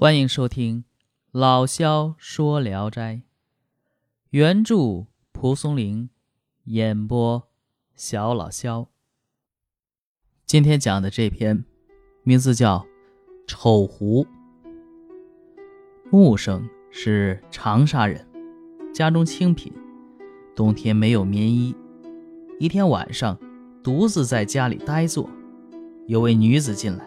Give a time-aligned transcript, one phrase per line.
[0.00, 0.82] 欢迎收听
[1.32, 3.14] 《老萧说聊斋》，
[4.30, 6.08] 原著蒲松龄，
[6.66, 7.48] 演播
[7.96, 8.86] 小老萧。
[10.46, 11.64] 今天讲的这篇
[12.22, 12.78] 名字叫
[13.48, 14.24] 《丑狐》。
[16.12, 18.24] 木生是长沙人，
[18.94, 19.72] 家中清贫，
[20.54, 21.74] 冬天没有棉衣。
[22.60, 23.36] 一天晚上，
[23.82, 25.28] 独自在家里呆坐，
[26.06, 27.04] 有位女子进来，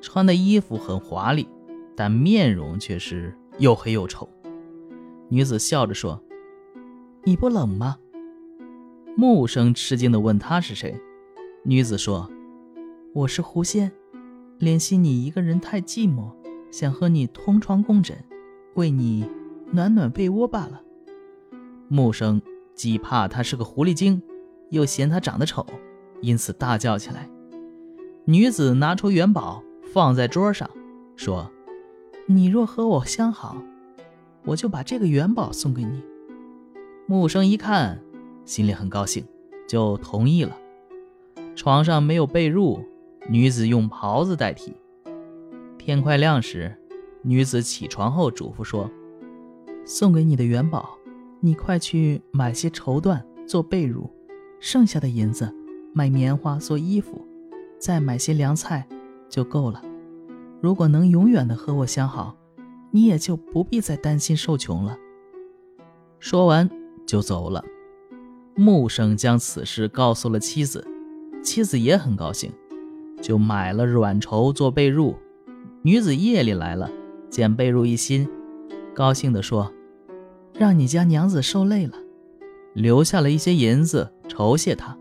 [0.00, 1.46] 穿的衣服很华丽。
[1.96, 4.28] 但面容却是又黑又丑。
[5.28, 6.22] 女子笑着说
[7.24, 7.96] ：“你不冷吗？”
[9.16, 11.00] 木生吃惊地问：“她是谁？”
[11.64, 12.30] 女子说
[13.14, 13.90] ：“我是狐仙，
[14.58, 16.30] 怜惜你一个人太寂寞，
[16.70, 18.16] 想和你同床共枕，
[18.74, 19.24] 为你
[19.70, 20.82] 暖暖被窝罢了。”
[21.88, 22.42] 木生
[22.74, 24.20] 既怕她是个狐狸精，
[24.70, 25.64] 又嫌她长得丑，
[26.20, 27.30] 因此大叫起来。
[28.24, 30.68] 女子拿出元宝放在桌上，
[31.16, 31.50] 说。
[32.26, 33.54] 你若和我相好，
[34.46, 36.02] 我就把这个元宝送给你。
[37.06, 38.00] 木生一看，
[38.46, 39.22] 心里很高兴，
[39.68, 40.56] 就同意了。
[41.54, 42.82] 床上没有被褥，
[43.28, 44.72] 女子用袍子代替。
[45.76, 46.74] 天快亮时，
[47.20, 48.90] 女子起床后嘱咐说
[49.84, 50.96] ：“送给你的元宝，
[51.40, 54.08] 你快去买些绸缎做被褥，
[54.60, 55.54] 剩下的银子
[55.92, 57.22] 买棉花做衣服，
[57.78, 58.88] 再买些凉菜，
[59.28, 59.82] 就够了。”
[60.64, 62.34] 如果能永远的和我相好，
[62.90, 64.96] 你也就不必再担心受穷了。
[66.18, 66.70] 说完
[67.04, 67.62] 就走了。
[68.56, 70.82] 木生将此事告诉了妻子，
[71.42, 72.50] 妻子也很高兴，
[73.20, 75.14] 就买了软绸做被褥。
[75.82, 76.90] 女子夜里来了，
[77.28, 78.26] 见被褥一新，
[78.94, 79.70] 高兴地说
[80.56, 81.92] ：“让你家娘子受累了，
[82.72, 84.96] 留下了一些银子酬谢她。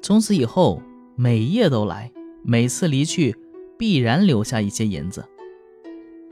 [0.00, 0.80] 从此以后，
[1.16, 2.12] 每夜都来，
[2.44, 3.34] 每次离去。”
[3.78, 5.24] 必然留下一些银子。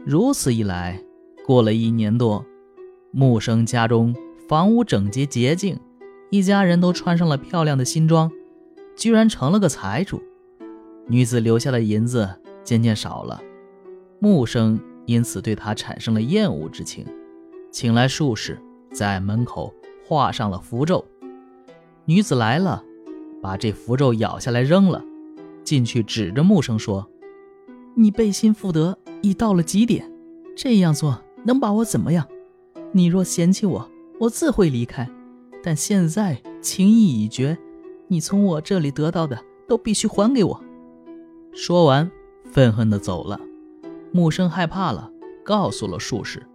[0.04, 1.00] 如此一来，
[1.46, 2.44] 过了一年多，
[3.10, 4.14] 木生家中
[4.48, 5.78] 房屋整洁洁净，
[6.30, 8.30] 一家人都穿上了漂亮的新装，
[8.96, 10.22] 居然成了个财主。
[11.06, 12.28] 女子留下的银子
[12.62, 13.42] 渐渐少了，
[14.18, 17.06] 木生因此对她产生了厌恶之情，
[17.70, 18.58] 请来术士
[18.92, 19.72] 在门口
[20.06, 21.04] 画上了符咒。
[22.06, 22.82] 女子来了，
[23.40, 25.02] 把这符咒咬下来扔了，
[25.62, 27.08] 进去指着木生说。
[27.96, 30.10] 你背信负德已到了极点，
[30.56, 32.26] 这样做能把我怎么样？
[32.92, 33.88] 你若嫌弃我，
[34.18, 35.08] 我自会离开。
[35.62, 37.56] 但现在情谊已决，
[38.08, 40.60] 你从我这里得到的都必须还给我。
[41.52, 42.10] 说完，
[42.44, 43.40] 愤恨地走了。
[44.12, 45.10] 木生害怕了，
[45.44, 46.46] 告诉了术士。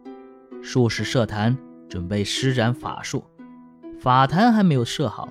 [0.62, 1.58] 术士设坛，
[1.88, 3.24] 准备施展法术。
[3.98, 5.30] 法坛还没有设好，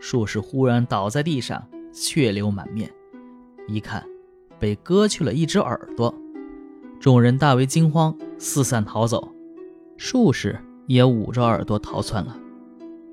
[0.00, 2.90] 术士忽然倒在地上，血流满面。
[3.68, 4.04] 一看。
[4.60, 6.14] 被割去了一只耳朵，
[7.00, 9.32] 众人大为惊慌，四散逃走。
[9.96, 12.36] 术士也捂着耳朵逃窜了。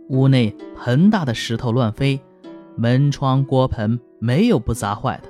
[0.09, 2.19] 屋内盆大的石头乱飞，
[2.75, 5.30] 门窗锅盆没有不砸坏的。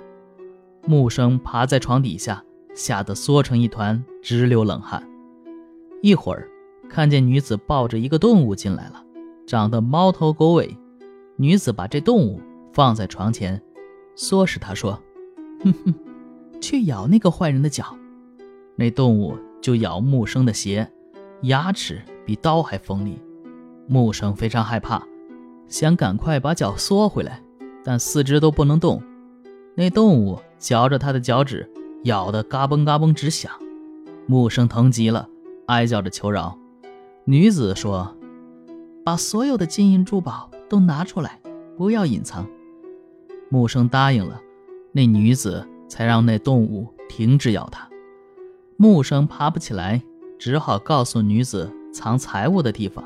[0.85, 5.01] 木生爬在床底下，吓得缩成一团，直流冷汗。
[6.01, 6.47] 一会儿，
[6.89, 9.03] 看见女子抱着一个动物进来了，
[9.45, 10.77] 长得猫头狗尾。
[11.37, 12.41] 女子把这动物
[12.71, 13.61] 放在床前，
[14.15, 14.99] 唆使他说
[15.63, 15.93] ：“哼哼。”
[16.59, 17.97] 去咬那个坏人的脚，
[18.75, 20.89] 那动物就咬木生的鞋，
[21.43, 23.21] 牙齿比刀还锋利。
[23.87, 25.01] 木生非常害怕，
[25.67, 27.41] 想赶快把脚缩回来，
[27.83, 29.01] 但四肢都不能动。
[29.75, 31.69] 那动物嚼着他的脚趾，
[32.03, 33.51] 咬得嘎嘣嘎嘣直响。
[34.25, 35.29] 木生疼极了，
[35.67, 36.57] 哀叫着求饶。
[37.23, 38.15] 女子说
[39.05, 41.39] ：“把所有的金银珠宝都拿出来，
[41.77, 42.45] 不要隐藏。”
[43.49, 44.41] 木生答应了。
[44.91, 45.65] 那女子。
[45.87, 47.87] 才让那动物停止咬他。
[48.77, 50.01] 木生爬不起来，
[50.37, 53.03] 只好告诉女子藏财物的地方。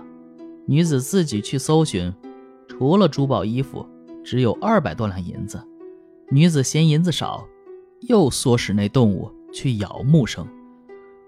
[0.65, 2.13] 女子自己去搜寻，
[2.67, 3.85] 除了珠宝衣服，
[4.23, 5.61] 只有二百多两银子。
[6.29, 7.45] 女子嫌银子少，
[8.01, 10.47] 又唆使那动物去咬木生。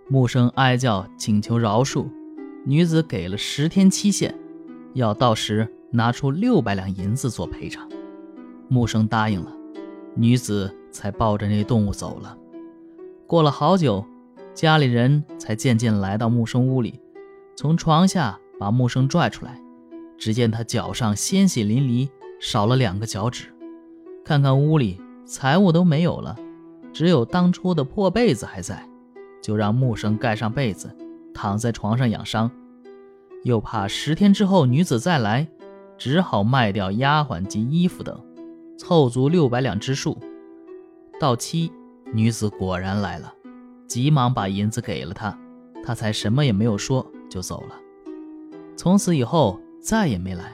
[0.09, 2.05] 木生哀叫请求饶恕，
[2.66, 4.38] 女子给了十天期限，
[4.94, 7.90] 要到时拿出六百两银子做赔偿。
[8.67, 9.52] 木生答应了。
[10.16, 12.37] 女子才抱着那动物走了。
[13.28, 14.05] 过了好久，
[14.53, 17.01] 家里人才渐渐来到木生屋里，
[17.57, 19.59] 从床下把木生拽出来。
[20.16, 22.07] 只见他脚上鲜血淋漓，
[22.40, 23.47] 少了两个脚趾。
[24.23, 26.37] 看看屋里财物都没有了，
[26.93, 28.87] 只有当初的破被子还在，
[29.41, 30.95] 就让木生盖上被子，
[31.34, 32.49] 躺在床上养伤。
[33.43, 35.45] 又怕十天之后女子再来，
[35.97, 38.17] 只好卖掉丫鬟及衣服等。
[38.78, 40.17] 凑足六百两之数，
[41.23, 41.72] 到期，
[42.11, 43.34] 女子果然来了。
[43.87, 45.40] 急忙把银子给了他，
[45.81, 47.79] 他才什么也没有说就走了。
[48.75, 50.52] 从此以后再也没来。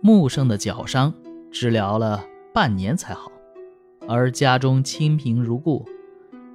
[0.00, 1.12] 木生的脚伤
[1.50, 3.32] 治疗了半年才好，
[4.06, 5.84] 而家中清贫如故。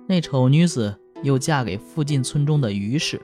[0.08, 3.22] 那丑女子又嫁给附近村中的于氏，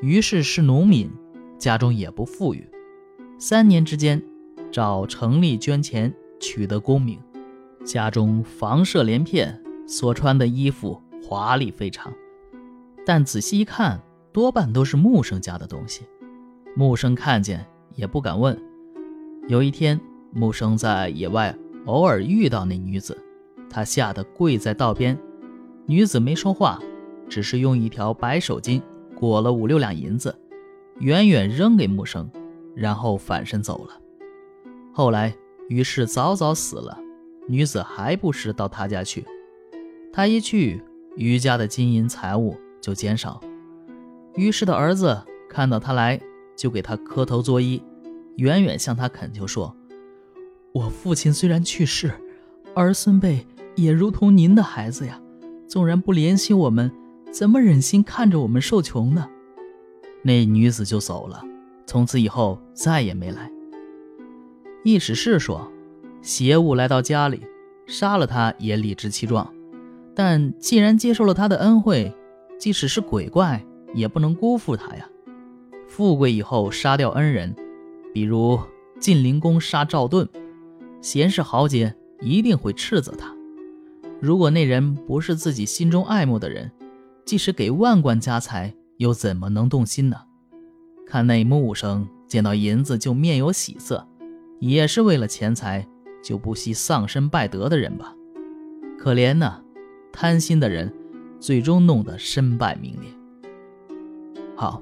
[0.00, 1.08] 于氏是农民，
[1.56, 2.68] 家中也不富裕。
[3.38, 4.20] 三年之间，
[4.72, 7.20] 找城里捐钱，取得功名，
[7.84, 12.12] 家中房舍连片，所穿的衣服华丽非常。
[13.04, 14.00] 但仔细一看，
[14.32, 16.02] 多半都是木生家的东西。
[16.76, 18.56] 木生看见也不敢问。
[19.48, 20.00] 有一天，
[20.32, 21.56] 木生在野外
[21.86, 23.16] 偶尔遇到那女子，
[23.68, 25.18] 他吓得跪在道边。
[25.86, 26.80] 女子没说话，
[27.28, 28.80] 只是用一条白手巾
[29.16, 30.34] 裹了五六两银子，
[31.00, 32.30] 远远扔给木生。
[32.74, 34.00] 然后反身走了。
[34.94, 35.36] 后来
[35.68, 36.98] 于是早早死了，
[37.48, 39.24] 女子还不时到他家去。
[40.12, 40.82] 他一去，
[41.16, 43.40] 于家的金银财物就减少。
[44.34, 46.20] 于是的儿子看到他来，
[46.56, 47.82] 就给他磕头作揖，
[48.36, 49.74] 远远向他恳求说
[50.72, 52.12] ：“我父亲虽然去世，
[52.74, 55.20] 儿孙辈也如同您的孩子呀，
[55.66, 56.90] 纵然不怜惜我们，
[57.30, 59.28] 怎么忍心看着我们受穷呢？”
[60.22, 61.42] 那女子就走了。
[61.84, 63.50] 从此以后再也没来。
[64.84, 65.70] 易史是说，
[66.22, 67.42] 邪物来到家里，
[67.86, 69.52] 杀了他也理直气壮。
[70.14, 72.14] 但既然接受了他的恩惠，
[72.58, 75.08] 即使是鬼怪也不能辜负他呀。
[75.88, 77.54] 富贵以后杀掉恩人，
[78.14, 78.58] 比如
[79.00, 80.28] 晋灵公杀赵盾，
[81.00, 83.34] 贤士豪杰一定会斥责他。
[84.20, 86.70] 如果那人不是自己心中爱慕的人，
[87.24, 90.16] 即使给万贯家财，又怎么能动心呢？
[91.06, 94.06] 看那木生见到银子就面有喜色，
[94.60, 95.86] 也是为了钱财
[96.22, 98.14] 就不惜丧身败德的人吧？
[98.98, 99.60] 可怜呐，
[100.12, 100.92] 贪心的人
[101.40, 103.10] 最终弄得身败名裂。
[104.54, 104.80] 好，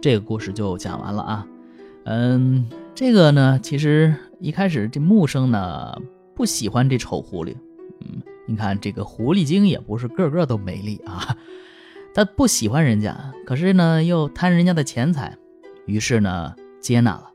[0.00, 1.46] 这个故事就讲完了啊。
[2.04, 6.00] 嗯，这个呢，其实一开始这木生呢
[6.34, 7.54] 不喜欢这丑狐狸。
[8.00, 11.36] 嗯，你看这个狐狸精也不是个个都美丽啊，
[12.14, 15.36] 他不喜欢人家，可是呢又贪人家的钱财。
[15.84, 17.30] 于是呢，接纳了，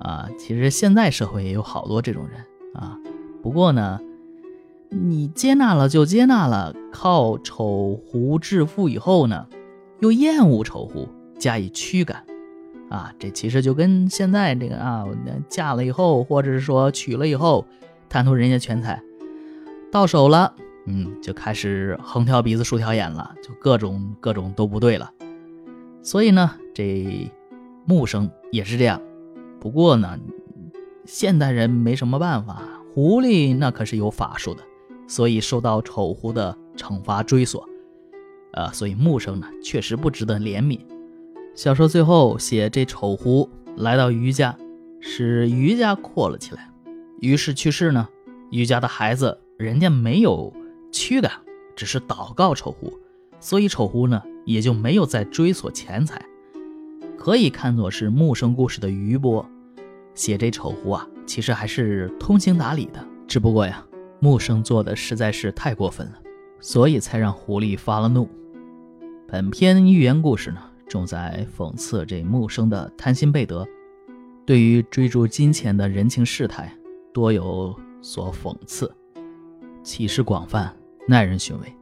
[0.00, 2.44] 啊，其实现在社会也有好多这种人
[2.76, 2.98] 啊。
[3.42, 4.00] 不过呢，
[4.90, 9.46] 你接纳了就接纳了，靠丑狐致富以后呢，
[10.00, 11.08] 又厌恶丑狐，
[11.38, 12.24] 加以驱赶，
[12.88, 15.04] 啊，这其实就跟现在这个啊，
[15.48, 17.64] 嫁了以后，或者是说娶了以后，
[18.08, 19.02] 贪图人家钱财，
[19.90, 20.54] 到手了，
[20.86, 25.10] 嗯，就开始横挑鼻子竖挑眼了，就各种各种都不对了。
[26.02, 27.30] 所以呢，这。
[27.88, 29.00] 木生也是这样，
[29.60, 30.18] 不过呢，
[31.06, 32.62] 现代人没什么办法。
[32.92, 34.62] 狐狸那可是有法术的，
[35.06, 37.68] 所以受到丑狐的惩罚追索。
[38.52, 40.80] 呃，所以木生呢确实不值得怜悯。
[41.54, 44.56] 小说最后写这丑狐来到余家，
[45.00, 46.70] 使余家阔了起来。
[47.20, 48.08] 于是去世呢，
[48.50, 50.52] 余家的孩子人家没有
[50.90, 51.32] 驱赶，
[51.74, 52.92] 只是祷告丑狐，
[53.40, 56.24] 所以丑狐呢也就没有再追索钱财。
[57.18, 59.46] 可以看作是木生故事的余波，
[60.16, 63.06] 写这丑狐啊，其实还是通情达理的。
[63.28, 63.86] 只不过呀，
[64.18, 66.14] 木生做的实在是太过分了，
[66.58, 68.28] 所以才让狐狸发了怒。
[69.28, 73.64] 本篇寓言故事呢，重在讽刺这木生的贪心背德，
[74.44, 76.72] 对于追逐金钱的人情世态，
[77.12, 78.90] 多有所讽刺，
[79.82, 80.74] 启示广泛，
[81.06, 81.72] 耐人寻味。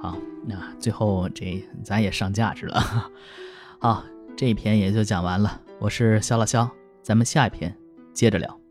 [0.00, 3.10] 好，那最后这咱也上价值了，
[3.78, 4.04] 好。
[4.36, 6.68] 这一篇也就讲完了，我是肖老肖，
[7.04, 7.76] 咱们下一篇
[8.14, 8.63] 接着聊。